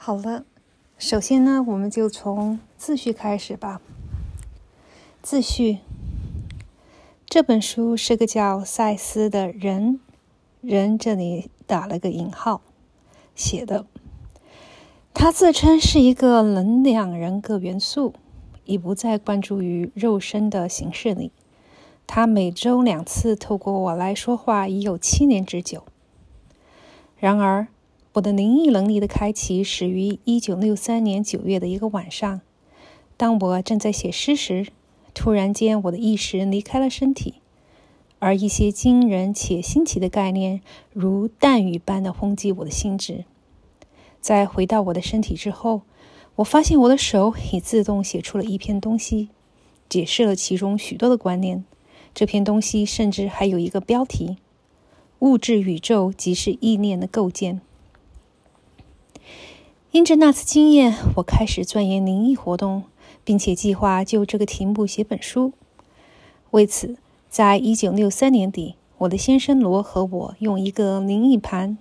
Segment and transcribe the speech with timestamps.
[0.00, 0.44] 好了，
[0.96, 3.82] 首先呢，我们就从自序开始吧。
[5.20, 5.78] 自序
[7.26, 9.98] 这本书是个叫赛斯的人，
[10.60, 12.62] 人这里打了个引号
[13.34, 13.86] 写的。
[15.12, 18.14] 他自称是一个能量人格元素，
[18.64, 21.32] 已不再关注于肉身的形式里。
[22.06, 25.82] 他每周两次透过我来说话，已有七年之久。
[27.18, 27.66] 然而。
[28.18, 32.40] 我的灵异能力的开启始于一九六三年九月的一个晚上，
[33.16, 34.66] 当我正在写诗时，
[35.14, 37.34] 突然间我的意识离开了身体，
[38.18, 40.60] 而一些惊人且新奇的概念
[40.92, 43.24] 如弹雨般的轰击我的心智。
[44.20, 45.82] 在回到我的身体之后，
[46.36, 49.28] 我发现我的手已自动写出了一篇东西，
[49.88, 51.64] 解释了其中许多的观念。
[52.12, 54.38] 这篇东西甚至还有一个标题
[55.20, 57.60] ：“物质宇宙即是意念的构建。”
[59.90, 62.82] 因着那次经验，我开始钻研灵异活动，
[63.24, 65.54] 并且计划就这个题目写本书。
[66.50, 66.96] 为此，
[67.30, 71.78] 在一九六三年底，我的先生罗和我用一个灵异盘，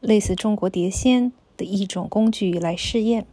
[0.00, 3.24] 类似中国碟仙的一种工具来试验。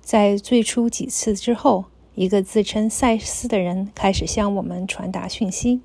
[0.00, 5.80] 在最初几次之后，一个自称赛斯的人开始向我们传达讯息。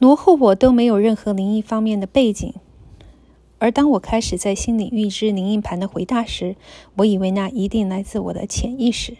[0.00, 2.52] 罗和我都没有任何灵异方面的背景。
[3.58, 6.56] 而当我开始在心里预知灵应盘的回答时，
[6.96, 9.16] 我以为那一定来自我的潜意识。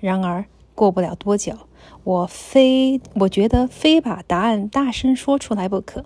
[0.00, 1.54] 然而，过不了多久，
[2.02, 6.04] 我非我觉得非把答案大声说出来不可。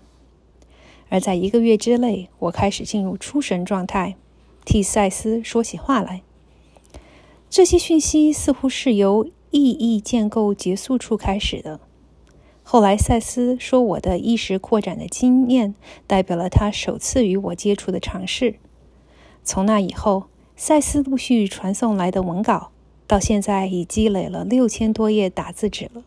[1.08, 4.16] 而在一个月之内，我开始进入出神状态，
[4.64, 6.22] 替赛斯说起话来。
[7.48, 11.80] 这些讯息似乎是由意义建构结束处开始的。
[12.70, 15.74] 后来，赛斯说：“我的意识扩展的经验
[16.06, 18.56] 代表了他首次与我接触的尝试。”
[19.42, 20.24] 从那以后，
[20.54, 22.70] 赛斯陆续传送来的文稿，
[23.06, 26.02] 到现在已积累了六千多页打字纸了。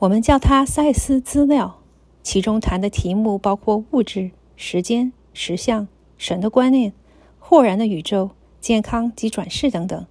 [0.00, 1.80] 我们叫它“赛斯资料”，
[2.22, 5.88] 其中谈的题目包括物质、时间、实相、
[6.18, 6.92] 神的观念、
[7.38, 10.04] 豁然的宇宙、健康及转世等等。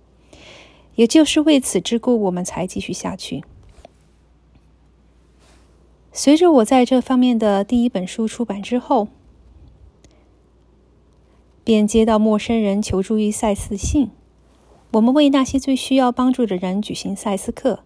[0.95, 3.43] 也就是为此之故，我们才继续下去。
[6.17, 9.07] 随着我在这方面的第一本书出版之后，
[11.63, 14.09] 便接到陌生人求助于赛斯的信。
[14.93, 17.81] 我们为那些最需要帮助的人举行赛斯课，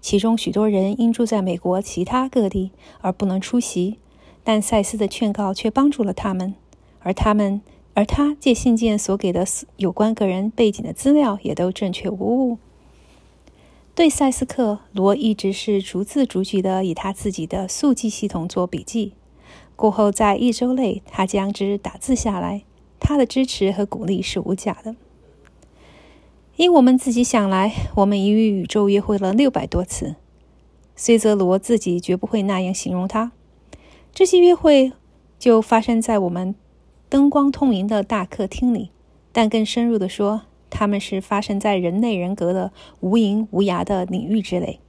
[0.00, 2.70] 其中许多人因住在美国其他各地
[3.00, 3.98] 而不能出席，
[4.44, 6.54] 但赛斯的劝告却帮助了他们，
[7.00, 7.60] 而他们
[7.94, 9.44] 而他借信件所给的
[9.78, 12.58] 有关个人背景的资料也都正确无误。
[13.94, 19.12] 对赛斯克罗一直是逐字逐句的以他自己的速记系统做笔记，
[19.76, 22.62] 过后在一周内他将之打字下来。
[22.98, 24.94] 他的支持和鼓励是无价的。
[26.56, 30.14] 因我们自己想来，我们已与宇宙约会了六百多次，
[30.96, 33.32] 虽则罗自己绝不会那样形容他。
[34.14, 34.92] 这些约会
[35.38, 36.54] 就发生在我们
[37.08, 38.90] 灯光通明的大客厅里，
[39.32, 40.42] 但更深入的说。
[40.72, 44.80] 他们是发生在人类人格的无垠无涯的领域之内。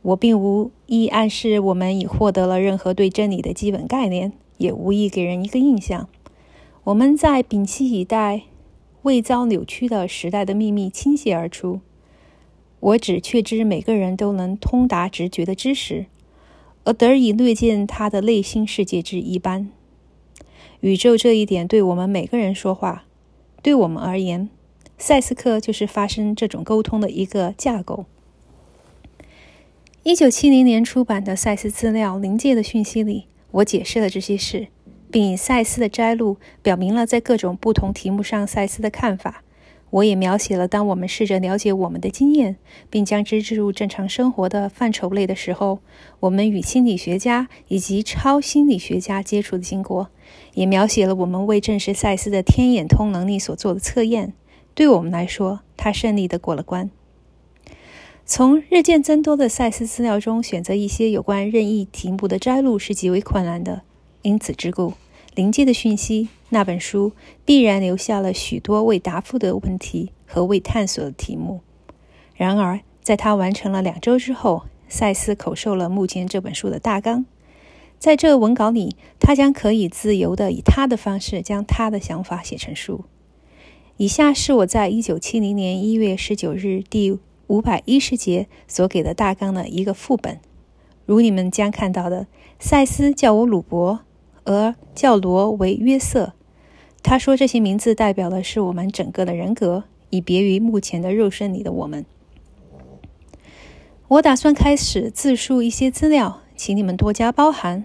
[0.00, 6.08] 我并无意暗示我们已获得了任何对真理的基本概念，也无意给人一个印象。
[6.84, 8.42] 我们在摒弃以待
[9.02, 11.80] 未遭扭曲的时代的秘密倾泻而出。
[12.80, 16.06] 我只确知每个人都能通达直觉的知识，
[16.82, 19.70] 而得以略见他的内心世界之一般。
[20.80, 23.04] 宇宙这一点对我们每个人说话，
[23.62, 24.48] 对我们而言。
[25.02, 28.06] 赛斯克就是发生这种沟通的一个架构。
[30.04, 34.68] 一九七零年出版的《赛斯资料：临界的讯息》里，我解释了这些事，
[35.10, 39.42] 并以赛斯的摘录表明了在各种不同题目上赛斯的看法。
[39.90, 42.54] 我也描写了当我们试着了解我们的经验，
[42.88, 45.80] 并将之置入正常生活的范畴内的时候，
[46.20, 50.10] 我们与心理学家以及超心理学家接触的经过，
[50.54, 54.34] 也描写了我们为证实赛斯的天眼通能力所做的测验。
[54.74, 56.90] 对我们来说，他顺利的过了关。
[58.24, 63.82] 从日渐增多的赛斯资料中选择一些有关任意题目的摘录是极为困难的。
[64.22, 64.90] 因此之故，
[65.34, 67.12] 《临界的讯息》那本书
[67.44, 71.60] 必然留下了许多未答复的问题和未探索的题目。
[72.34, 77.26] 然而，在他完成了两周之后，赛斯口授了目前这本书的大纲。
[77.98, 83.04] 在这文稿里，他将可以自由的以他的方式将他的想法写成书。
[83.98, 90.40] 以下是我在一九七零年一月十九日第五百一十节所给的大纲的一个副本。
[91.04, 92.26] 如你们将看到的，
[92.58, 94.00] 赛斯叫我鲁伯，
[94.44, 96.32] 而叫罗为约瑟。
[97.02, 102.06] 他说这些名字代表的是我们整个的人格，以别于目前的肉身里的我们。
[104.08, 107.84] 我打算开始自述一些资料，请你们多加包涵。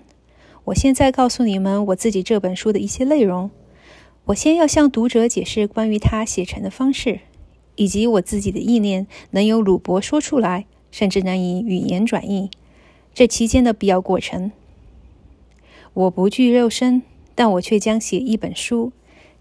[0.65, 3.51] 我现在告诉你们我自己这本书的一些内容。
[4.28, 7.22] 我先要向读者解释关于他写成的方式，
[7.76, 12.52] 以及我自己的意念能由鲁伯说出来，甚至能以语言转译。
[13.14, 14.52] 这期间的必要过程。
[15.94, 17.04] 我不具肉身，
[17.36, 18.92] 但我却将写一本书。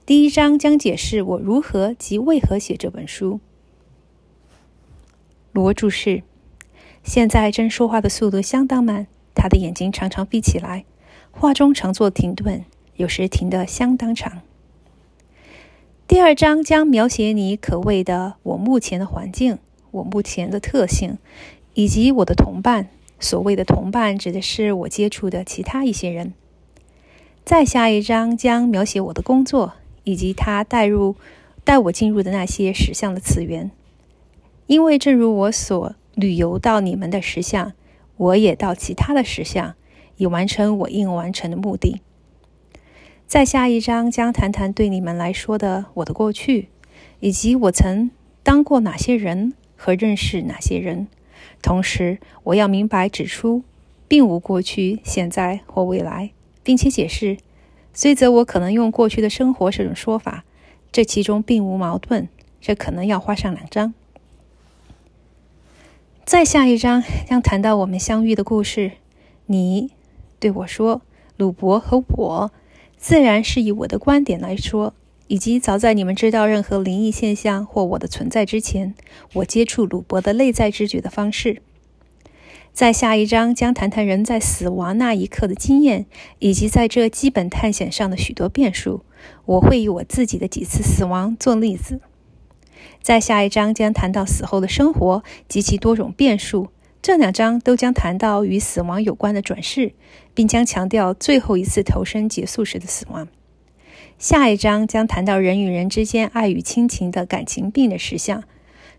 [0.07, 3.41] 第一章将解释我如何及为何写这本书。
[5.51, 6.23] 罗注释：
[7.03, 10.85] 现在真说话的速度相当慢，他的眼睛常常闭起来，
[11.33, 14.43] 话中常做停顿，有时停得相当长。
[16.09, 19.59] 第二章将描写你可谓的我目前的环境，
[19.91, 21.19] 我目前的特性，
[21.75, 22.89] 以及我的同伴。
[23.19, 26.33] 所谓的同伴，指的是我接触的其他一些人。
[27.45, 29.73] 再下一章将描写我的工作，
[30.05, 31.17] 以及他带入
[31.65, 33.73] 带我进入的那些石像的次元。
[34.69, 37.73] 因为正如我所旅游到你们的石像，
[38.17, 39.75] 我也到其他的石像，
[40.19, 42.01] 以完成我应完成的目的。
[43.27, 46.69] 再下一章将谈谈对你们来说的我的过去，
[47.19, 48.13] 以及我曾
[48.45, 51.09] 当过哪些人和认识哪些人。
[51.61, 53.65] 同时，我要明白指出，
[54.07, 56.31] 并无过去、现在或未来，
[56.63, 57.39] 并且解释，
[57.93, 60.45] 虽则我可能用过去的生活这种说法，
[60.93, 62.29] 这其中并无矛盾。
[62.61, 63.93] 这可能要花上两章。
[66.25, 68.93] 再下一章将谈到我们相遇的故事。
[69.47, 69.91] 你
[70.39, 71.03] 对我说
[71.37, 72.53] ：“鲁伯和我。”
[72.99, 74.95] 自然是以我的观点来说，
[75.29, 78.95] 以及早在你们知道任何灵异现象或我的存在之前，
[79.35, 81.63] 我接触鲁伯的内在知觉的方式。
[82.73, 86.07] 在下一章将谈谈人在死亡那一刻的经验，
[86.41, 89.03] 以及在这基本探险上的许多变数。
[89.47, 92.01] 我会以我自己的几次死亡做例子。
[93.01, 96.69] 在下一章将谈到死后的生活及其多种变数。
[97.07, 99.93] 这两章都将谈到与死亡有关的转世，
[100.35, 103.29] 并将强调最后一次投生结束时的死亡。
[104.19, 108.43] 下一章将谈到人与人之间爱与亲情的感情病的实相，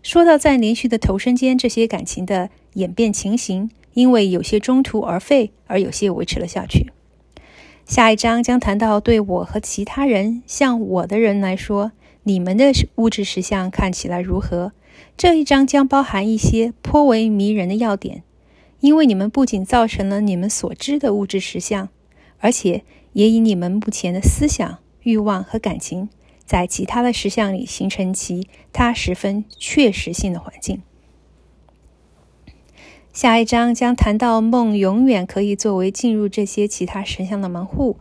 [0.02, 6.90] 说到在连续的投生间这些感情的演变情形，因为有些中途而废，而有些维持了下去。
[7.84, 14.72] 下一章将谈到对我和其他人像我的人来说，你们的物质实相看起来如何。
[15.18, 18.22] 这一章将包含一些颇为迷人的要点，
[18.78, 21.88] 因为你们不仅造成了你们所知的物质实相，
[22.38, 22.84] 而且
[23.14, 26.08] 也以你们目前的思想、欲望和感情，
[26.46, 30.82] 在其他的实相里形成其他十分确实性的环境。
[33.12, 37.96] 下一章将谈到梦永远可以作为进入这些其他实相的门户，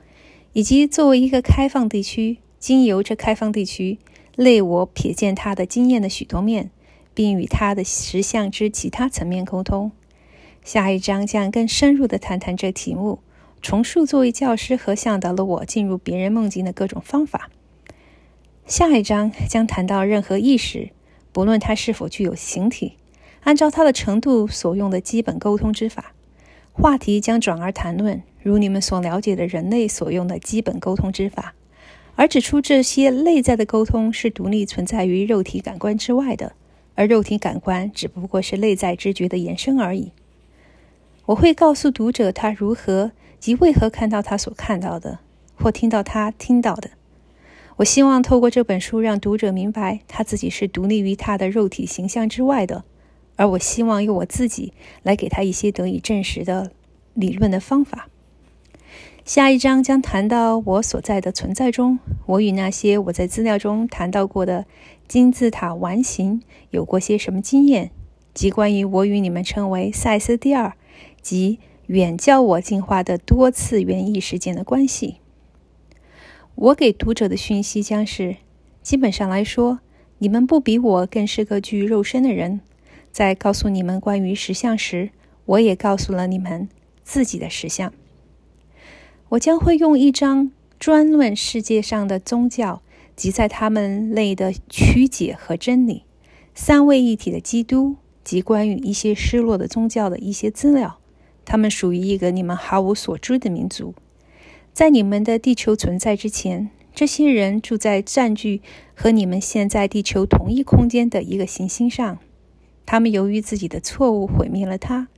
[0.53, 3.97] 以及作为一个开放地区，经由这开放地区，
[4.35, 6.69] 类我瞥见他的经验的许多面。
[7.17, 9.91] 并与他的实相之其他层面沟通。
[10.63, 13.17] 下一章将更深入地谈谈这题目，
[13.59, 17.49] 重述作为教师和向导的我进入别人梦境的各种方法。
[18.67, 20.91] 下一章将谈到任何意识，
[21.31, 22.97] 不论它是否具有形体，
[23.41, 26.13] 按照它的程度所用的基本沟通之法。
[26.71, 31.55] 话题将转而谈论如你们所了解的人类所用的基本沟通之法，
[32.15, 36.53] 而指出这些内在的沟通是独立存在于肉体感官之外的。
[36.98, 40.12] 而肉体感官只不过是内在知觉的延伸而已。
[41.27, 45.20] 我会告诉读者他如何及为何看到他所看到的，
[45.56, 46.89] 或听到他听到的。
[47.75, 52.84] 我希望透过这本书让读者明白他自己是独立于他的肉体形象之外的，
[53.36, 54.74] 而我希望用我自己
[55.04, 56.72] 来给他一些得以证实的
[57.13, 58.10] 理论的方法。
[59.24, 64.66] 下一章将谈到我所在的存在中，我与那些我在资料中谈到过的
[65.07, 67.91] 金字塔完形有过些什么经验，
[68.33, 70.73] 及关于我与你们称为赛斯第二
[71.21, 75.17] 及远较我进化的多次元意识间的关系。
[76.55, 78.37] 我给读者的讯息将是：
[78.81, 79.79] 基本上来说，
[80.17, 82.59] 你们不比我更是个具肉身的人。
[83.11, 85.11] 在告诉你们关于实相时，
[85.45, 86.67] 我也告诉了你们
[87.03, 87.93] 自己的实相。
[89.29, 92.81] 我将会用一张专论世界上的宗教
[93.17, 96.03] 即在他们内的曲解和真理，
[96.55, 101.00] 三位一体的基督及关于一些失落的宗教的一些资料。
[101.43, 103.93] 他们属于一个你们毫无所知的民族，
[104.71, 108.62] 在你们的地球存在之前，这些人住在占据
[108.95, 112.19] 和你们现在地球同一空间的一个行星上。
[112.86, 115.09] 他们由于自己的错误毁灭了它，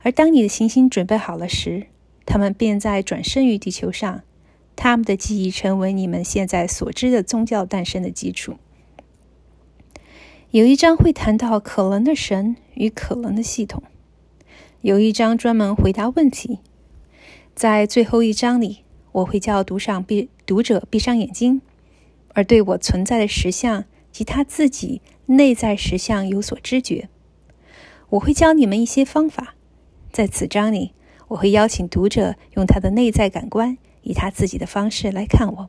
[0.00, 1.86] 而当你的行星准备好了时。
[2.26, 4.22] 他们便在转生于地球上，
[4.76, 8.54] 他们的记忆成为你们现在所知的宗教诞生的基础。
[10.50, 13.82] 有一章会谈到可能的神与可能的系统，
[14.82, 16.60] 有一章专门回答问题。
[17.54, 21.60] 在最后一章里，我会叫读上闭读者闭上眼睛，
[22.34, 27.08] 而对我存在的实相及他自己内在实相有所知觉。
[28.10, 29.54] 我会教你们一些方法。
[30.12, 30.92] 在此章里，
[31.28, 35.68] 我会邀请读者用他的内在感官，以他自己的方式来看我。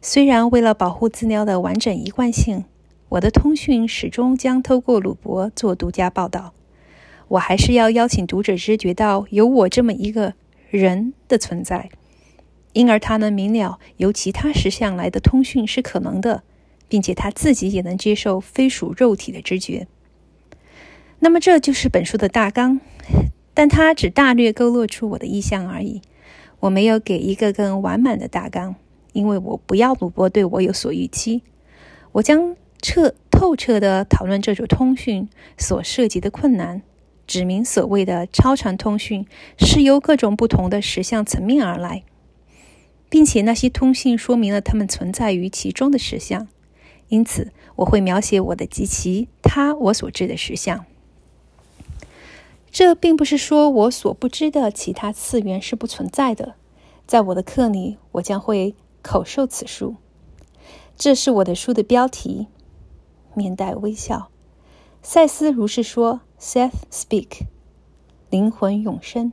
[0.00, 2.64] 虽然为了保护资料的完整一贯性。
[3.10, 6.52] 我的通讯始终将透过鲁伯做独家报道。
[7.28, 10.34] 我还是要邀请读者知觉到有我这么一个
[10.68, 11.90] 人的存在，
[12.72, 16.42] 因而他能明了由其他实相来的通讯是可能的，
[16.88, 19.86] 并且他自己也能接受非属肉体的知觉。
[21.20, 22.80] 那么这就是本书的大纲，
[23.52, 26.02] 但它只大略勾勒出我的意向而已。
[26.60, 28.74] 我没有给一个更完满的大纲，
[29.12, 31.42] 因为我不要鲁伯对我有所预期。
[32.12, 32.56] 我将。
[32.86, 36.82] 彻透彻地讨论这种通讯所涉及的困难，
[37.26, 42.02] 指明所谓的超常通讯是由各种不同的实相层面而来，
[43.08, 46.46] 并且那些通信说明了它们存在于其中的实相。
[47.08, 50.84] 因此，我会描写我的及其他我所知的实相。
[52.74, 56.56] 这并不是说我所不知的其他次元是不存在的。
[57.06, 59.94] 在我的课里，我将会口授此书。
[60.96, 62.48] 这是我的书的标题。
[63.32, 64.28] 面带微笑，
[65.02, 67.42] 赛斯如是说：“Seth speak，
[68.28, 69.32] 灵魂永生。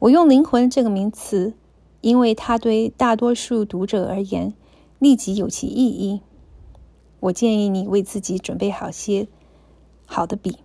[0.00, 1.54] 我用‘灵魂’这个名词，
[2.00, 4.52] 因为它对大多数读者而言
[4.98, 6.22] 立即有其意义。
[7.20, 9.28] 我建议你为自己准备好些
[10.06, 10.58] 好的笔。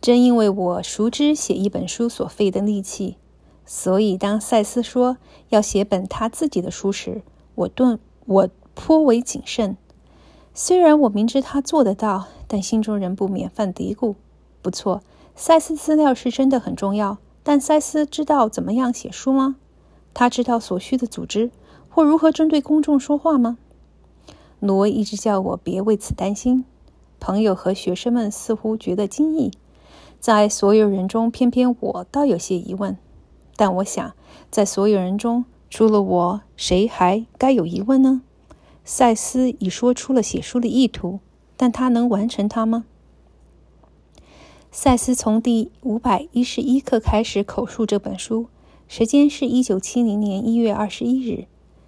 [0.00, 3.16] 正因为我熟知写一本书所费的力气，
[3.64, 5.16] 所以当赛斯说
[5.48, 7.22] 要写本他自己的书时，
[7.54, 9.76] 我顿我颇为谨慎。”
[10.54, 14.14] 虽然我明知他做得到，但心中仍不免犯嘀咕。
[14.62, 15.02] 不错，
[15.34, 19.56] 塞斯资料是真的很重要，但塞斯知道怎么样写书吗？
[20.14, 21.50] 他知道所需的组织
[21.90, 23.58] 或如何针对公众说话吗？
[24.60, 26.64] 罗一直叫我别为此担心。
[27.20, 29.52] 朋友和学生们似乎觉得惊异，
[30.26, 32.98] 在所有人中，偏偏我倒有些疑问。
[33.54, 34.12] 但我想，
[34.50, 38.22] 在所有人中，除了我，谁还该有疑问呢？
[38.84, 41.20] 赛斯已说出了写书的意图，
[41.56, 42.86] 但他能完成它吗？
[44.72, 48.48] 赛斯从第五百一十一课开始口述这本书，
[48.88, 51.46] 时间是一九七零年一月二十一日，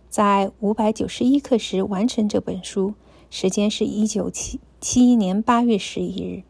[0.09, 2.95] 在五百九十一课时完成这本书，
[3.30, 6.45] 时间是一九七七一年八月十一日。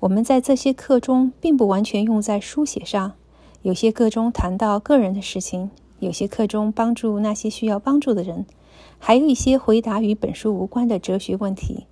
[0.00, 3.14] 我们在这些课中并不完全用在书写上，
[3.62, 8.46] 有些课中谈到个人的事情，有些课中帮助那些需要帮助的人。
[8.98, 11.86] 还有一些回答与本书无关的哲学问题。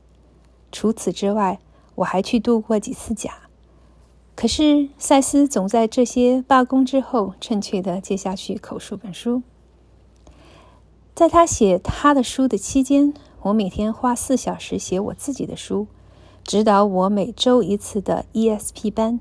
[0.70, 1.58] 除此之外，
[1.96, 3.49] 我还去度过几次假。
[4.37, 9.42] 可是赛斯总在这些罢工之后，正确的接下去口述本书。
[11.14, 15.87] 在他写他的书的期间，我每天花四小时写我自己的书，
[16.45, 19.19] 指导我每周一次的 ESP 班，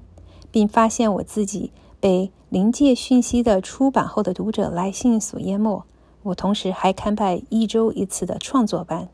[0.52, 5.86] 并发现我自己被临界讯息的出版后的读者来信所淹没。
[6.24, 9.08] 我同时还开办一周一次的创作班。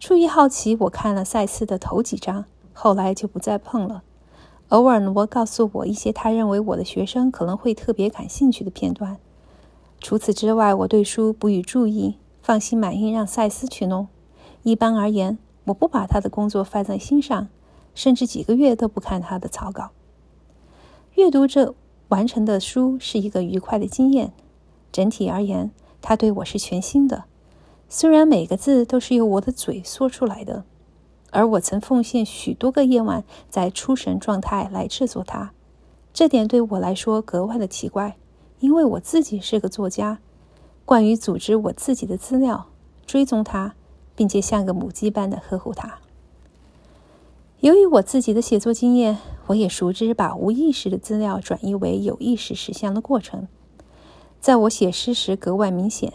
[0.00, 4.02] 出于好奇，我看了赛斯的头几章，后来就不再碰了。
[4.70, 9.18] 偶尔，罗告诉我一些他认为我的学生可能会特别感兴趣的片段。
[10.00, 14.08] 除此之外，我对书不予注意，放心满意让赛斯去弄。
[14.64, 17.48] 一般而言，我不把他的工作放在心上，
[17.94, 19.90] 甚至几个月都不看他的草稿。
[21.14, 21.74] 阅读这
[22.08, 24.32] 完成的书是一个愉快的经验。
[24.90, 25.70] 整体而言。
[26.04, 27.26] 他对我是全新的，
[27.88, 30.64] 虽然每个字都是由我的嘴说出来的，
[31.30, 35.52] 而我曾奉献许多个夜晚在出神状态来制作它。
[36.12, 38.16] 这点对我来说格外的奇怪，
[38.58, 40.18] 因为我自己是个作家。
[40.84, 42.66] 关于组织我自己的资料，
[43.06, 43.76] 追踪它，
[44.22, 45.98] 并且像个母鸡般的呵护它。
[47.58, 53.48] 由于我自己的写作经验，我也熟知把无意识的资料转移为有意识实相的过程。
[54.38, 56.12] 在我写诗时格外明显。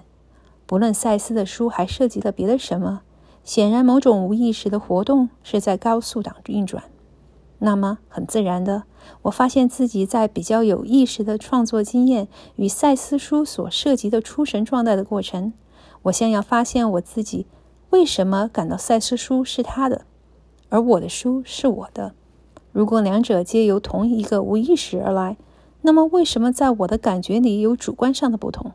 [0.66, 3.02] 不论赛斯的书还涉及了别的什么，
[3.44, 6.86] 显然某种无意识的活动是在高速档运转。
[7.60, 8.84] 那么，很自然的，
[9.24, 15.52] 我发现自己在比较有意识的创作经验与赛斯书所涉及的出神状态的过程。
[16.04, 17.48] 我先要发现我自己
[17.89, 20.06] 为什么感到赛斯书是他的，
[20.70, 22.13] 而我的书是我的。
[22.72, 25.38] 如果两者皆由同一个无意识而来，
[25.82, 28.74] 那么为什么在我的感觉里有主观上的不同？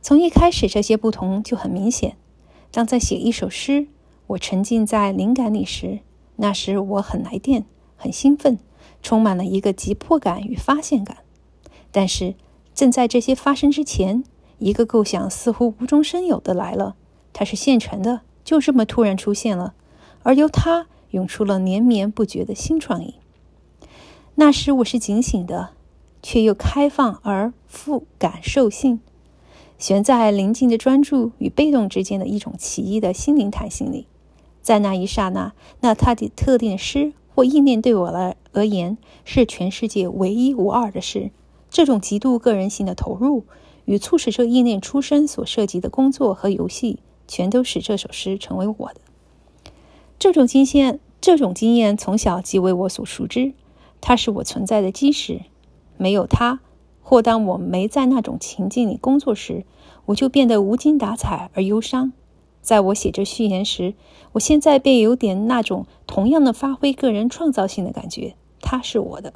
[0.00, 2.16] 从一开始，这些不同就很明显。
[2.70, 3.88] 当在写一首诗，
[4.28, 6.00] 我沉浸在灵感里时，
[6.36, 7.66] 那时我很来电，
[7.96, 8.58] 很兴奋，
[9.02, 11.18] 充满了一个急迫感与发现感。
[11.92, 12.34] 但是，
[12.74, 14.24] 正在这些发生之前，
[14.58, 16.96] 一个构想似乎无中生有的来了，
[17.32, 19.74] 它是现成的，就这么突然出现了，
[20.22, 23.14] 而由它涌出了连绵不绝的新创意。
[24.34, 25.70] 那时我是警醒的，
[26.22, 29.00] 却又开放而富感受性。
[29.78, 34.08] 悬在临近的专注与被动之间的一种奇异的心灵弹性里，
[34.60, 41.30] 在那一刹那，那他的特定诗或意念对我来而言是全世界唯一无二的事。
[41.70, 43.44] 这种极度个人性的投入
[43.88, 49.00] 与促使这意念出生所涉及的工作和游戏，全都使这首诗成为我的。
[50.18, 53.54] 这种经验，这种经验从小即为我所熟知，
[54.02, 55.40] 它是我存在的基石。
[55.96, 56.60] 没有它。
[57.00, 59.64] 或当我没在那种情境里工作时，
[60.04, 62.12] 我就变得无精打采而忧伤。
[62.60, 63.94] 在我写这序言时，
[64.32, 68.34] 我现在便有点那种同样的发挥个人创造性的感觉。
[68.60, 69.32] 它是我的。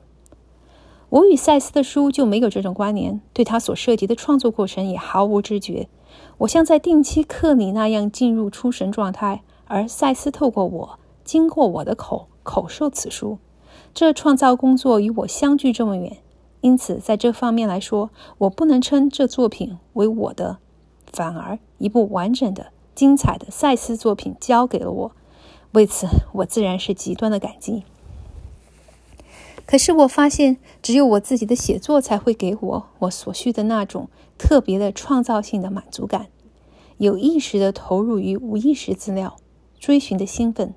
[1.13, 5.87] 我与赛斯的书就没有这种关联，对他所涉及的创作过程也毫无知觉。
[6.39, 13.37] 我像在定期课里那样进入出神状态，而赛斯透过我，经过我的口口授此书。
[13.93, 16.17] 这创造工作与我相距这么远。
[16.63, 20.57] 因此，在这方面来说，我不能称这作品为我的，
[21.13, 25.13] 反而一部完整的、精彩的赛斯作品交给了我。
[25.73, 27.85] 为此，我自然是极端的感激。
[29.65, 36.27] 可是，我发现只有我自己的写作才会给我我所需的那种特别的创造性的满足感，
[36.99, 39.37] 有意识的投入于无意识资料
[39.79, 40.75] 追寻的兴奋，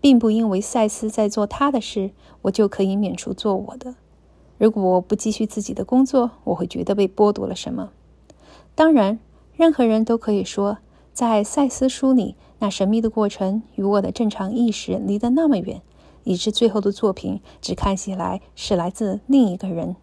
[0.00, 2.10] 并不因为赛斯在做他的事，
[2.42, 3.94] 我就可以免除做我的。
[4.58, 7.90] 如果我不继续自己的工作，我会觉得被剥夺了什么。
[8.74, 9.18] 当然，
[9.56, 10.78] 任何人都可以说，
[11.12, 15.82] 在赛斯书里那神秘的过程与我的正常意识离得那么远，
[16.24, 19.96] 以致最后的作品只看起来是来自另一个人。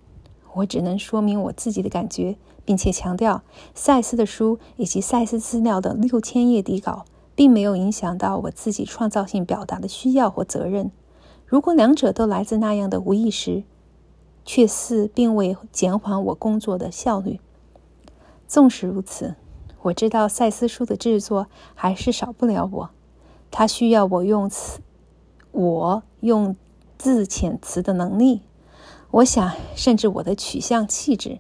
[0.55, 7.05] 我只能说明我自己的感觉，并且强调，赛斯的书以及赛斯资料的六千页底稿，
[7.35, 10.91] 并没有影响到我自己创造性表达的需要或责任。
[11.45, 13.63] 如果两者都来自那样的无意识，
[14.43, 17.39] 却似并未减缓我工作的效率。
[18.47, 19.35] 纵使如此，
[19.83, 22.89] 我知道赛斯书的制作还是少不了我。
[23.51, 24.81] 他需要我用词，
[25.51, 26.55] 我用
[26.97, 28.41] 字遣词的能力。
[29.11, 31.39] 我想，甚至我的取向气质。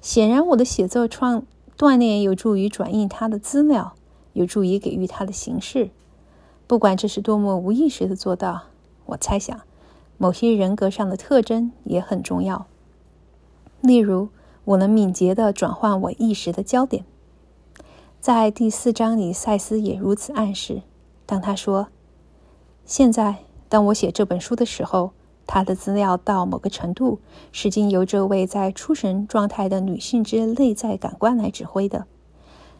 [0.00, 1.44] 显然，我的写作创
[1.76, 3.94] 锻炼有助于转印他的资料，
[4.34, 5.90] 有助于给予他的形式。
[6.66, 8.64] 不管这是多么无意识的做到，
[9.06, 9.60] 我猜想。
[10.18, 12.66] 某些人格上的特征也很重要。
[13.82, 14.30] 例如，
[14.64, 17.04] 我能敏捷地转换我意识的焦点。
[18.20, 20.82] 在第四章里，赛斯也如此暗示。
[21.26, 21.88] 当他说
[22.84, 25.12] ：“现在，当我写这本书的时候，
[25.46, 27.18] 他的资料到某个程度
[27.52, 32.06] 是经由这位在出神状态的女性之内在感官来指挥的。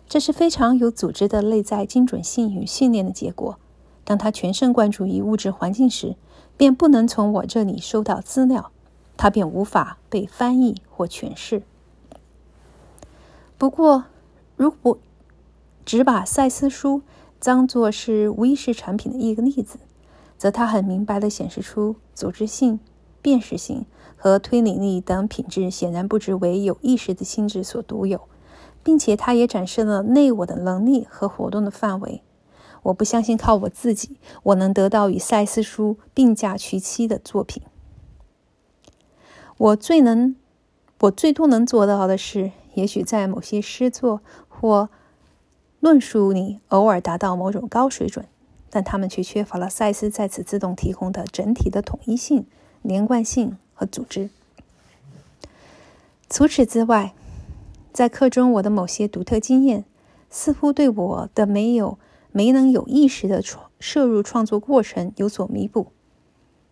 [0.09, 3.59] 这是非常有组织的内在精准性与训练的结果。
[4.05, 6.17] 当他全神贯注于物质环境时。”
[6.57, 8.71] 便不能从我这里收到资料，
[9.19, 11.63] 他便无法被翻译或诠释。
[13.59, 14.05] 不过，
[14.57, 14.97] 如果
[15.85, 17.03] 只把赛斯书
[17.39, 19.79] 当作是无意识产品的一个例子，
[20.37, 22.81] 则它很明白地显示出组织性、
[23.21, 28.21] 辨识性和推理力等品质显然不只为有意识的心智所独有，
[28.83, 32.23] 并且它也展示了内我的能力和活动的范围。
[32.85, 37.63] 我不相信靠我自己，我能得到与赛斯书并驾齐驱的作品。
[39.59, 40.37] 我最能，
[41.01, 44.89] 我最多能做到的是，也许在某些诗作或
[45.81, 48.27] 论述里偶尔达到某种高水准，
[48.71, 52.47] 但他们却缺乏了赛斯在此自动提供的整体的统一性、
[52.83, 54.31] 连贯性和组织。
[56.29, 57.15] 除此之外，
[57.93, 59.85] 在课中我的某些独特经验
[60.31, 61.99] 似乎对我的没有。
[62.33, 65.87] 没能有意识的创摄入创作过程有所弥补。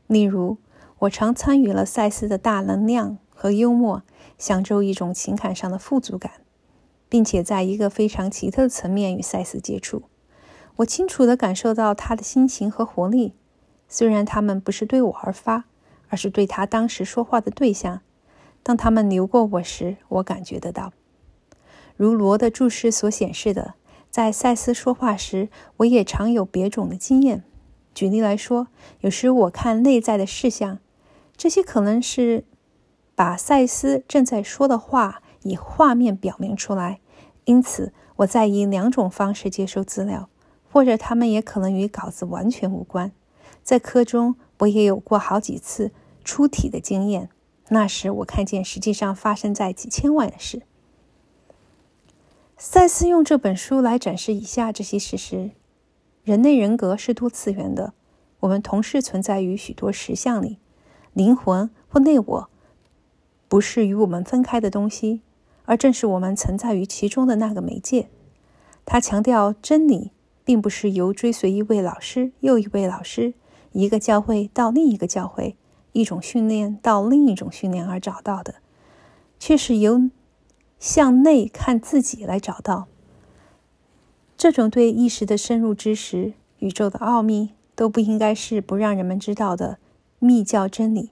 [0.06, 0.58] 例如，
[0.98, 4.02] 我常参与了赛斯的大能量和幽默，
[4.36, 6.32] 享受一种情感上的富足感，
[7.08, 10.02] 并且在一个非常奇特的层面与赛斯接触。
[10.76, 13.34] 我清楚地感受到他的心情和活力，
[13.88, 15.64] 虽然他们不是对我而发，
[16.08, 18.00] 而是对他当时说话的对象。
[18.62, 20.92] 当他们流过我时，我感觉得到，
[21.96, 23.74] 如罗的注释所显示的。
[24.10, 27.42] 在赛斯说话时，我也常有别种的经验。
[27.92, 28.68] 举例来说，
[29.00, 30.78] 有时我看内在的事项，
[31.36, 32.44] 这些可能是
[33.14, 37.00] 把赛斯正在说的话以画面表明出来，
[37.44, 40.28] 因此我在以两种方式接收资料，
[40.74, 43.12] 或者他们也可能与稿子完全无关。
[43.62, 45.92] 在课中，我也有过好几次
[46.24, 47.28] 出体的经验，
[47.68, 50.62] 那时我看见实际上发生在几千万的事。
[52.56, 55.52] 赛斯用这本书来展示以下这些事实：
[56.24, 57.92] 人类人格是多次元的，
[58.40, 60.58] 我们同时存在于许多实相里。
[61.12, 62.50] 灵魂或内我
[63.46, 65.20] 不是与我们分开的东西，
[65.66, 68.08] 而正是我们存在于其中的那个媒介。
[68.84, 70.10] 他强调，真理
[70.44, 73.34] 并不是由追随一位老师又一位老师、
[73.72, 75.56] 一个教会到另一个教会、
[75.92, 78.56] 一种训练到另一种训练而找到的，
[79.38, 80.10] 却是由
[80.78, 82.86] 向内看自己来找到。
[84.36, 89.78] 这种对意识的深入知识、宇宙的奥秘，都不应该是不让人们知道的。
[90.18, 91.10] 密教真理，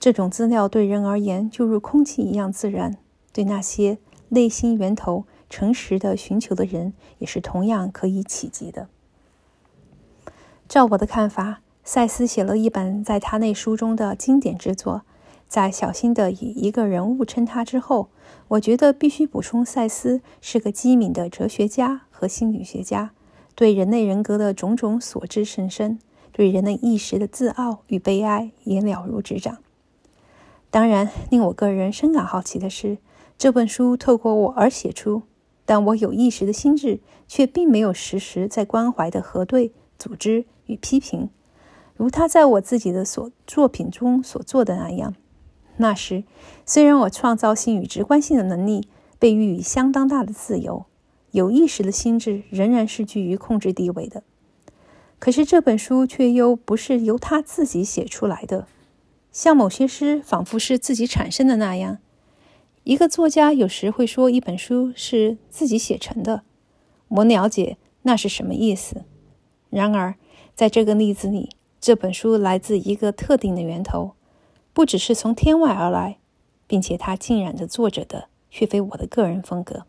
[0.00, 2.92] 这种资料对人而言就如空气一样自然；
[3.32, 3.98] 对那些
[4.30, 8.88] 内心源头诚实的寻求的人，也是同样可以企及的。
[10.68, 15.02] 照我的看法，赛斯写了一本在他那书中的经典之作，
[15.46, 18.08] 在小心的以一个人物称他之后，
[18.48, 23.12] 我觉得必须补充：赛斯是个机敏的哲学家和心理学家，
[23.54, 26.00] 对人类人格的种种所知甚深。
[26.32, 29.58] 对人类意识的自傲与悲哀也了如指掌。
[30.72, 32.98] 当然，令我个人深感好奇的是，
[33.38, 35.22] 这本书透过我而写出，
[35.64, 41.30] 但我有意识的心智却并没有时时在关怀的核对、组织与批评，
[41.96, 45.14] 如他在我自己的所作品中所做的那样。
[45.76, 46.24] 那时，
[46.64, 50.86] 虽然我创造性与直观性的能力被予以相当大的自由，
[51.32, 54.22] 有意识的心智仍然是居于控制地位的。
[55.18, 58.66] 可是这本书却又不是由他自己写出来的，
[59.32, 61.98] 像某些诗仿佛是自己产生的那样。
[62.84, 66.42] 一个作家有时会说一本书是自己写成的，
[67.08, 69.04] 我了解那是什么意思。
[69.70, 70.14] 然而，
[70.54, 74.12] 在这个例子里，这本书来自一个特定的源头，
[74.72, 76.18] 不只是从天外而来，
[76.66, 79.86] 并且它浸染着作者的，却非我的个人风格。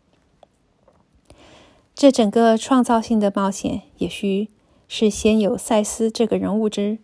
[1.94, 4.48] 这整个创造性的冒险，也许。
[4.88, 6.98] 是先有赛斯这个人物之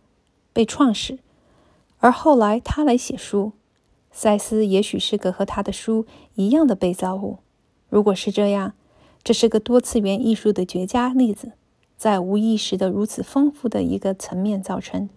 [0.53, 1.19] 被创始，
[1.99, 3.55] 而后来他来写书。
[4.13, 7.39] 赛斯也许是个和他的书一样的被造物。
[7.89, 8.75] 如果是这样，
[9.25, 11.53] 这是个多次元艺术的绝佳例子，
[11.97, 15.09] 在无意识的如此丰富的一个层面造成，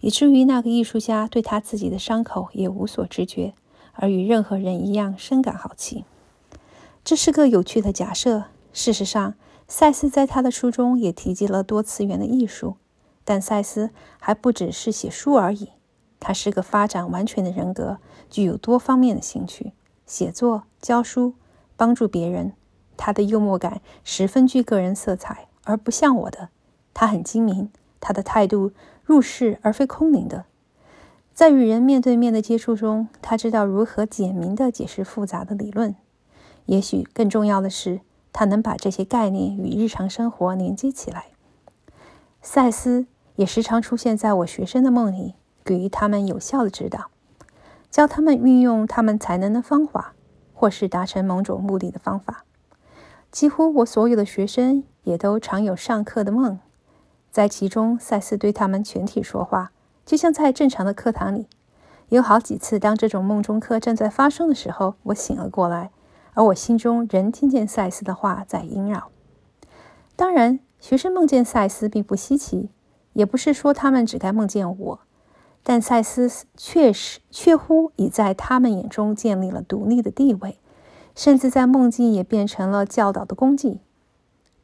[0.00, 3.52] 以至于那个艺术家对他自己的伤口也无所知觉，
[3.92, 6.04] 而与任何人一样深感好奇。
[7.04, 8.44] 这是个有趣的假设。
[8.72, 9.34] 事实上。
[9.68, 12.76] 赛斯在他的书中也提及了多次元的艺术，
[13.24, 15.70] 但赛斯还不只是写书而已，
[16.20, 17.98] 他是个发展完全的人格，
[18.30, 19.72] 具有多方面的兴趣：
[20.06, 21.34] 写作、教书、
[21.76, 22.52] 帮助别人。
[22.96, 26.48] 他的幽默感十分具个人色彩，而不像我的。
[26.94, 28.72] 他很精明，他的态度
[29.04, 30.46] 入世而非空灵的。
[31.34, 35.94] 在与人面对面的接触中，他知道如何简明地解释复杂的理论。
[36.64, 38.00] 也许更重要的是。
[38.38, 41.28] 他能把这些概念与日常生活连接起来。
[42.42, 47.10] 赛斯也时常出现在我学生的梦里，给予他们有效的指导，
[47.90, 50.14] 教他们运用他们才能的方法，
[50.54, 52.44] 或是达成某种目的的方法。
[53.32, 56.60] 几乎我所有的学生也都常有上课的梦，
[57.32, 59.72] 在其中，赛斯对他们全体说话，
[60.06, 61.48] 就像在正常的课堂里。
[62.10, 65.90] 有好几次，当这种梦中课正在发生的时候，我醒了过来。
[66.34, 69.10] 而我心中仍听见赛斯的话在萦绕。
[70.14, 72.70] 当然，学生梦见赛斯并不稀奇，
[73.14, 75.00] 也不是说他们只该梦见我。
[75.68, 80.60] 但赛斯确实确乎已在他们眼中建立了独立的地位，
[81.16, 83.80] 甚至在梦境也变成了教导的功绩。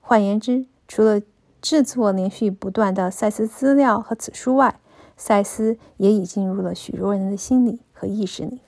[0.00, 1.20] 换言之，除了
[1.60, 4.78] 制作连续不断的赛斯资料和此书外，
[5.16, 8.60] 赛斯也已进入了许多人的心理和意识里。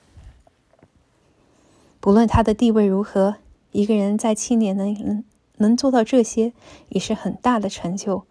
[2.01, 3.37] 不论他的地位如何，
[3.70, 5.23] 一个人在青年能
[5.59, 6.53] 能做到这些，
[6.88, 8.25] 已是很大的成就。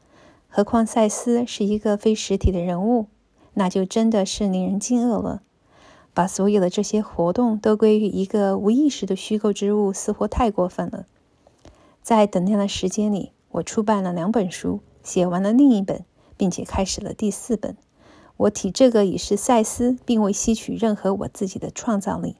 [0.50, 3.08] 何况赛斯是一个非实体的人物，
[3.54, 5.42] 那就真的是令人惊愕了。
[6.14, 11.06] 把所有的这些活动都归于一个无意识的虚构之物，似乎太过分了。
[12.02, 16.06] 在等量的时间里，我出版了两本书，写完了另一本，
[16.38, 17.76] 并且开始了第四本。
[18.38, 22.36] 我提这个已是赛斯，并未吸取任何我自己的创造力。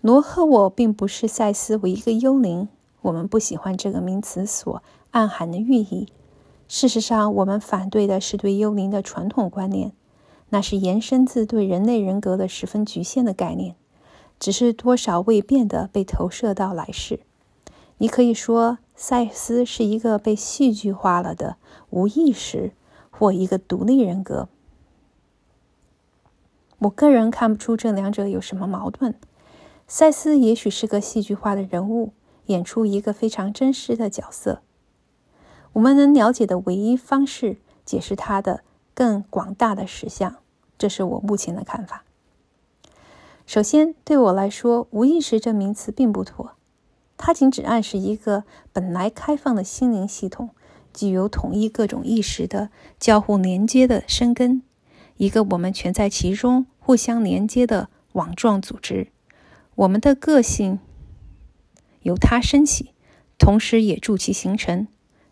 [0.00, 2.68] 罗和我并不是赛斯为一个幽灵，
[3.02, 4.82] 我们不喜欢这个名词所
[5.12, 6.08] 暗含的寓意。
[6.72, 9.92] 事实上，我们反对的是对幽灵的传统观念，
[10.50, 13.74] 那是延伸自对人类人格的十分局限的概念，
[14.38, 17.18] 只是多少未变的被投射到来世。
[17.98, 21.56] 你可以说，赛斯是一个被戏剧化了的
[21.90, 22.70] 无意识，
[23.10, 24.48] 或一个独立人格。
[26.78, 29.16] 我个人看不出这两者有什么矛盾。
[29.88, 32.12] 赛斯也许是个戏剧化的人物，
[32.46, 34.62] 演出一个非常真实的角色。
[35.72, 40.36] 我们能了解的唯一方式，解释它的更广大的实相，
[40.76, 42.04] 这是我目前的看法。
[43.46, 46.52] 首先，对我来说，“无意识”这名词并不妥，
[47.16, 50.50] 它仅只暗示一个本来开放的心灵系统，
[50.92, 54.62] 具有统一各种意识的交互连接的生根，
[55.16, 59.08] 一个我们全在其中互相连接的网状组织。
[59.76, 60.78] 我们的个性
[62.02, 62.92] 由它升起，
[63.38, 64.86] 同时也助其形成。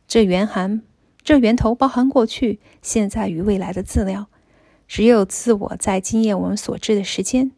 [0.08, 0.80] 这源含，
[1.22, 4.28] 这源头包含过去、现在与未来的资料。
[4.86, 7.52] 只有自我在经验我们所知的时间。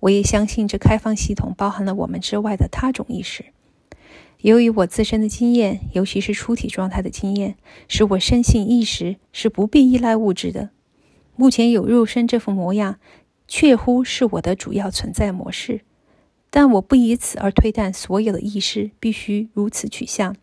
[0.00, 3.44] 我也相信这开放系统包含了我们之外的他种意识。
[4.40, 7.54] 由于我自身的经验，尤其是出体状态的经验，
[7.86, 10.70] 使我深信意识是不必依赖物质的。
[11.36, 12.98] 目前有肉身这副模样，
[13.46, 15.82] 确乎是我的主要存在模式。
[16.50, 20.34] 但我不以此而推断所有的意识必须如此取向。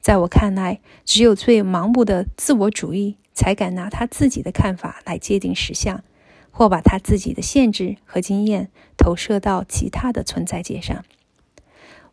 [0.00, 6.02] 在我看来，只有最盲目的自我主义才敢拿他自己的看法来界定实相，
[6.50, 11.04] 或把他自己的限制和经验投射到其他的存在界上。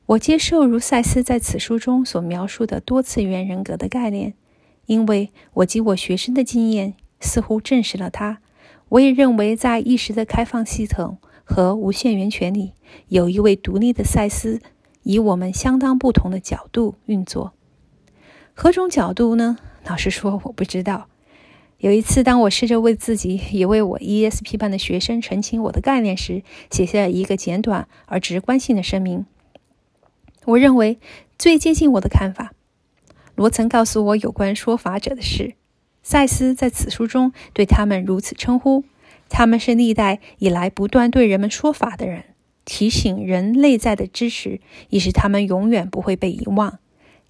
[0.08, 4.34] 我接受如赛斯在此书中所描述的多次元人格的概念，
[4.86, 8.40] 因为我及我学生的经验似乎证实了它。
[8.90, 11.18] 我也认为，在意识的开放系统。
[11.50, 12.74] 和无限源泉里
[13.08, 14.60] 有一位独立的赛斯，
[15.04, 17.54] 以我们相当不同的角度运作。
[18.60, 19.60] 何种角度呢？
[19.86, 21.08] 老实说，我不知道。
[21.78, 26.42] 有一次，当我试着为自己也为我 ESP 班的学生澄清我的概念时，
[26.72, 29.28] 写下了一个简短而直观性的声明。
[30.46, 30.98] 我认为
[31.38, 32.52] 最接近我的看法。
[33.36, 35.54] 罗曾告诉我有关说法者的事，
[36.02, 38.86] 赛斯在此书中对他们如此称呼。
[39.30, 42.24] 他们是历代以来不断对人们说法的人，
[42.66, 46.80] 提醒人内在的知识，以使他们永远不会被遗忘。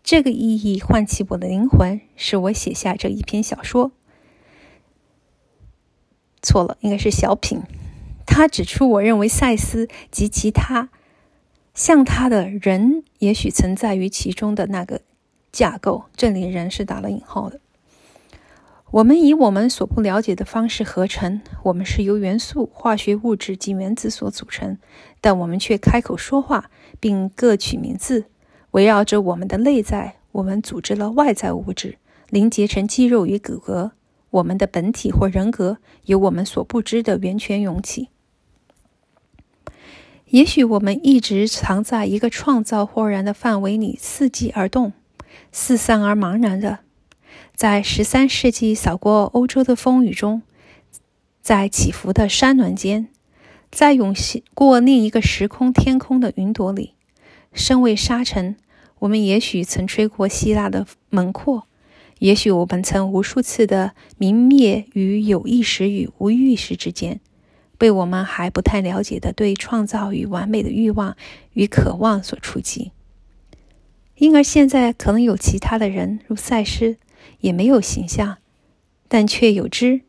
[0.07, 3.91] 这个意义唤起我的灵魂，使我写下这一篇小说。
[6.41, 7.63] 错了，应该是小品。
[8.25, 10.87] 他指出，我认为赛斯及其他
[11.73, 15.01] 像他的人，也许存在于其中的那个
[15.51, 16.05] 架构。
[16.15, 17.59] 这里“人”是打了引号的。
[18.91, 24.77] 我们以我们所不了解的方式合成，我们是由元素、化学物质及原子所组成，
[25.19, 28.27] 但我们却开口说话，并各取名字。
[28.77, 31.97] 围绕着我们的内在，我们组织了外在物质，
[32.29, 33.89] 凝结成肌肉与骨骼。
[34.29, 38.09] 我们的本体或人格由我们所不知的源泉涌起。
[40.27, 44.93] 也许我们一直藏在一个创造豁然的范围里，伺机而动，
[45.51, 46.79] 四散而茫然的。
[47.55, 50.43] 在十三世纪扫过欧洲的风雨中，
[51.41, 53.07] 在起伏的山峦间，
[53.71, 56.93] 在涌现过另一个时空天空的云朵里，
[57.53, 58.55] 身为沙尘，
[58.99, 61.67] 我们也许曾吹过希腊的门廓，
[62.19, 67.19] 也许我们曾无数次的明灭于有意识与无意识之间，
[67.77, 71.15] 被我们还不太了解的对创造与完美的欲望
[71.53, 72.91] 与渴望所触及，
[74.15, 76.97] 因而现在可能有其他的人，如赛斯。
[77.39, 78.37] 也没有形象，
[79.07, 80.01] 但却有知。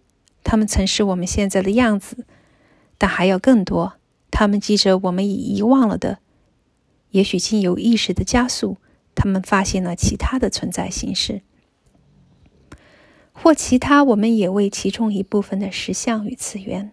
[0.45, 2.25] 他们曾是我们现在的样子，
[2.97, 3.95] 但还有更多。
[4.31, 6.21] 他们记着我们已遗忘了的，
[7.19, 8.77] 也许经由意识的加速，
[9.17, 11.43] 他们发现了其他的存在形式，
[13.33, 16.93] 或其他我们也为其中一部分的实相与次元。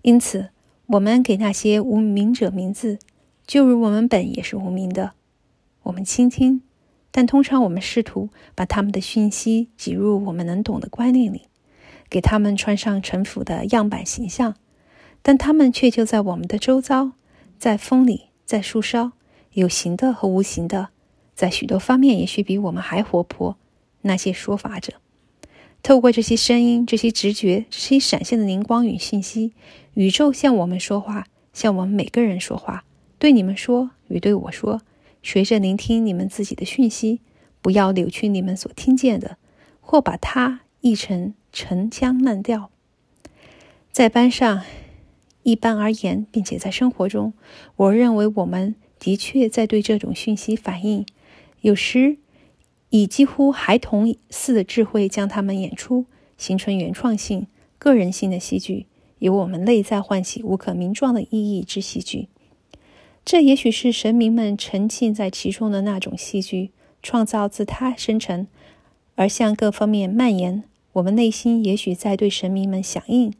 [0.00, 0.48] 因此，
[0.86, 2.98] 我们给那些无名者名字，
[3.46, 5.12] 就如我们本也是无名的。
[5.82, 6.62] 我们倾听。
[7.14, 11.42] 但通常我们试图把他们的讯息挤入我们能懂的观念里，
[12.08, 14.54] 给他们穿上城府的样板形象，
[15.20, 17.12] 但他们却就在我们的周遭，
[17.58, 19.12] 在风里，在树梢，
[19.54, 20.90] 有形的和无形的，
[21.34, 23.56] 在许多方面也许比我们还活泼。
[24.02, 24.96] 那些说法者，
[25.82, 29.54] 透过这些声音、这些直觉、这些闪现的灵光与信息，
[29.94, 32.84] 宇宙向我们说话，向我们每个人说话，
[33.18, 34.82] 对你们说与对我说。
[35.22, 37.22] 随着聆听你们自己的讯息，
[37.62, 39.38] 不要扭曲你们所听见的，
[39.80, 42.70] 或把它译成陈腔滥调。
[43.90, 44.62] 在班上，
[45.42, 47.32] 一般而言，并且在生活中，
[47.76, 51.04] 我认为我们的确在对这种讯息反应，
[51.62, 52.18] 有时
[52.90, 57.46] 以几乎孩童似的智慧将它们演出，形成原创性、
[57.78, 58.86] 个人性的戏剧，
[59.18, 62.28] 由我们内在唤起无可名状的意义之戏剧。
[63.24, 66.70] 这也许是神明们沉浸在其中的那种戏剧，
[67.02, 68.46] 创造自他生成，
[69.14, 70.64] 而向各方面蔓延。
[70.94, 73.32] 我们内心也许在对神明们响应，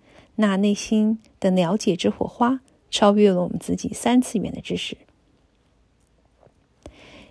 [0.43, 4.97] 那内心的了解之火花，超越了我们自己三次元的知识。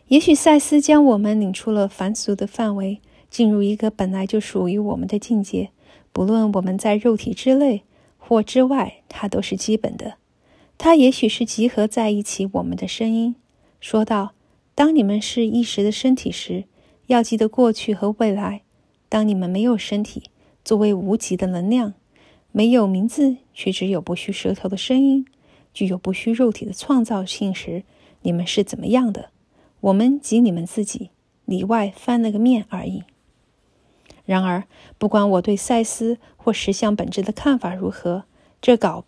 [0.07, 5.71] 也许赛斯将我们领出了凡俗的范围，进入一个本来就属于我们的境界。
[6.13, 7.83] 不论我们在肉体之内
[8.17, 10.15] 或之外，它都是基本的。
[10.77, 13.35] 它也许是集合在一起我们的声音。
[13.81, 14.31] 说道
[14.73, 16.63] ：“当你们是一时的身体时，
[17.07, 18.61] 要记得过去和未来；
[19.09, 20.23] 当你们没有身体，
[20.63, 21.93] 作为无极的能量，
[22.51, 25.25] 没有名字却只有不需舌头的声音，
[25.73, 27.83] 具有不需肉体的创造性时，
[28.21, 29.29] 你们是怎么样的？”
[29.81, 31.09] 我们及你们自己
[31.45, 33.03] 里外翻了个面而已。
[34.25, 34.65] 然而，
[34.99, 38.25] 不管我对赛斯或实相本质的看法如何，
[38.61, 39.05] 这稿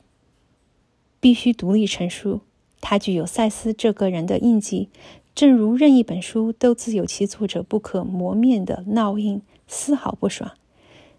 [1.19, 2.41] 必须独立成书。
[2.81, 4.89] 它具有赛斯这个人的印记，
[5.35, 10.53] 正如任意本书都自有其作者不可磨灭的烙印，丝毫不爽。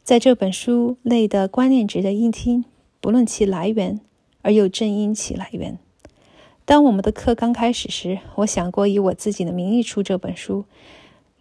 [0.04, 2.66] 在这本书内的观念值得一听，
[3.00, 4.02] 不论其来源，
[4.42, 5.78] 而又正因其来源。
[6.66, 10.66] 当我们的课刚开始时，我想过以我自己的名义出这本书，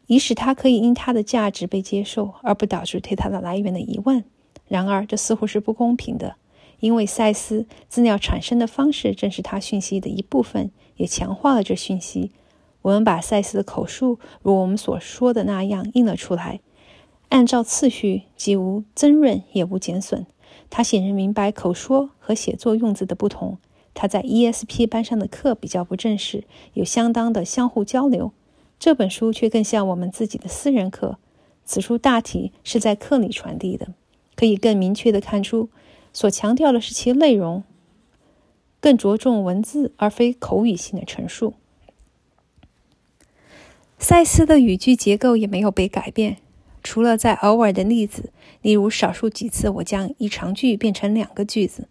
[0.08, 4.24] 以使它可以因它的价值被接受，而不导致对它的来源的疑问。
[4.70, 6.38] 然而，这似乎是不公平的，
[6.80, 12.32] 因为赛斯资料产生的方式正是他讯息的一部分，也强化了这讯息。
[12.82, 16.62] 我们把赛斯的口述如我们所说的那样印了出来，
[17.34, 20.28] 按照次序，既无增润也无减损。
[20.70, 23.58] 他显然明白口说和写作用字的不同。
[23.96, 26.44] 他在 ESP 班上的课比较不正式，
[26.74, 28.32] 有相当的相互交流。
[28.78, 31.18] 这本书却更像我们自己的私人课。
[31.66, 33.88] 此书大体是在课里传递的，
[34.36, 35.70] 可以更明确地看出，
[36.14, 37.64] 所强调的是其内容，
[38.80, 41.56] 更着重文字而非口语性的陈述。
[43.98, 46.38] 赛斯的语句结构也没有被改变，
[46.84, 51.88] 除了在偶尔的例子，例如少数几次我将一长句变成两个句子。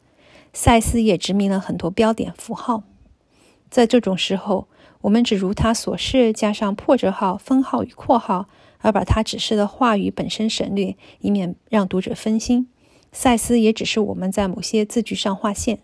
[0.53, 2.83] 赛斯也指明了很多标点符号，
[3.71, 4.69] 在这种时候，
[5.01, 8.49] 我们只如他所示，加上破折号、分号与括号，
[8.81, 12.69] 而把他指示的话语本身省略，以免让读者分心。
[13.11, 15.79] 赛斯也只是我们在某些字句上划线。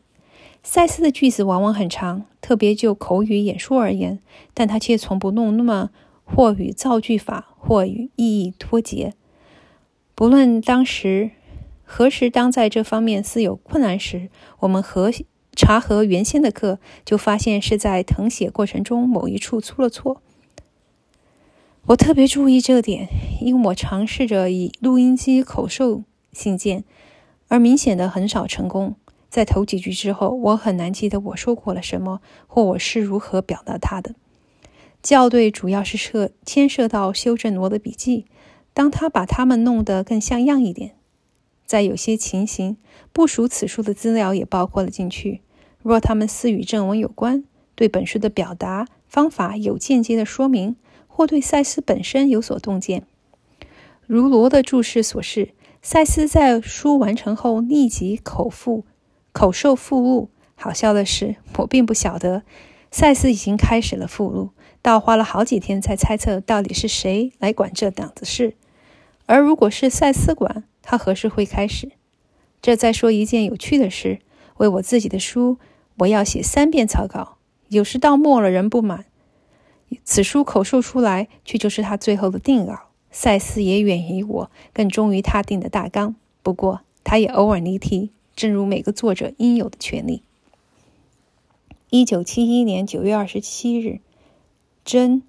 [0.62, 4.18] 赛斯的句子往往很长，特别就口语演说而言，
[4.53, 5.88] 但他却从不弄那么
[6.35, 9.14] 或与造句法，或与意义脱节。
[10.14, 11.31] 不论当时。
[11.91, 15.11] 何时当在这方面似有困难时，我们核
[15.57, 20.21] 查核原先的课，就发现是在誊写过程中某一处出了错。
[21.87, 23.09] 我特别注意这点，
[23.41, 26.85] 因我尝试着以录音机口授信件，
[27.49, 28.97] 而明显的很少成功。
[29.31, 34.14] 在头几句之后，我很难记得我说过了什么，或我是如何表达它的。
[35.03, 38.27] 校对主要是涉牵涉到修正罗的笔记，
[38.75, 40.97] 当他把它们弄得更像样一点。
[41.65, 42.77] 在有些情形，
[43.13, 45.43] 不属此书的资料也包括了进去。
[45.83, 53.07] 若他们似与正文有关，对本书的表达方法有间接的说明，或对赛斯本身有所洞见，
[54.07, 58.85] 如罗的注释所示，赛斯在书完成后立即口复
[59.33, 60.31] 口授附录。
[60.55, 62.43] 好笑的是，我并不晓得
[62.91, 68.55] 赛斯已经开始了附录，倒花了好几天才猜测到底是谁来管这档子事。
[69.27, 71.93] 而如果是赛斯管，他何时会开始？
[72.62, 74.21] 这再说一件有趣的事：
[74.57, 75.59] 为我自己的书，
[75.99, 77.37] 我要写三遍草稿。
[77.69, 79.05] 有时到末了，人不满，
[80.05, 82.88] 此书口述出来，却就是他最后的定稿。
[83.11, 86.17] 赛斯也远于我，更忠于他定的大纲。
[86.43, 90.23] 不过，他也偶尔离题，正如每个作者应有的权利。
[91.91, 94.01] 一九七一年九月二十七日，
[94.88, 95.22] 真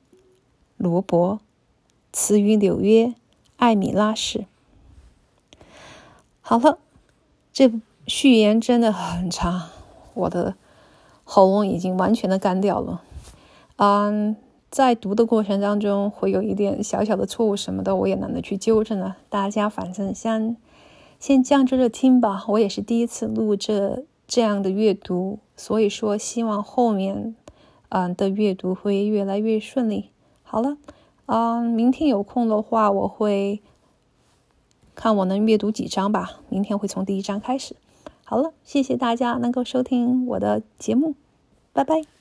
[0.77, 1.41] 罗伯，
[2.13, 3.13] 词于纽约
[3.57, 4.45] 艾米拉市。
[6.39, 6.77] 好了，
[7.51, 7.69] 这
[8.07, 9.67] 序言真的很长，
[10.13, 10.55] 我的
[11.25, 13.01] 喉咙已经完全的干掉了。
[13.75, 14.37] 嗯，
[14.71, 19.17] 在读的过程当中会有一点小小的错误什么的，我也懒得去纠正了。
[19.27, 20.55] 大家反正先
[21.19, 22.45] 先将就着听吧。
[22.47, 27.35] 我也是第一次录这这样的阅读，所以说希望后面
[27.89, 30.09] 嗯的阅读会越来越顺利。
[30.43, 30.77] 好了，
[31.27, 33.61] 嗯，明天有空的话我会。
[34.95, 37.73] 看我能阅读几章吧，明天会从第一章开始。
[38.25, 41.15] 好了，谢谢大家能够收听我的节目，
[41.71, 42.18] 拜拜。